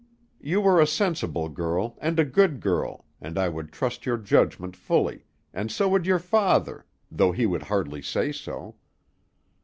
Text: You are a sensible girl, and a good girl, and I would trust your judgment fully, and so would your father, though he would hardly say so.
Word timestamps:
You 0.41 0.63
are 0.65 0.81
a 0.81 0.87
sensible 0.87 1.47
girl, 1.47 1.95
and 2.01 2.17
a 2.19 2.25
good 2.25 2.59
girl, 2.59 3.05
and 3.21 3.37
I 3.37 3.49
would 3.49 3.71
trust 3.71 4.03
your 4.03 4.17
judgment 4.17 4.75
fully, 4.75 5.25
and 5.53 5.71
so 5.71 5.87
would 5.89 6.07
your 6.07 6.17
father, 6.17 6.87
though 7.11 7.31
he 7.33 7.45
would 7.45 7.61
hardly 7.69 8.01
say 8.01 8.31
so. 8.31 8.77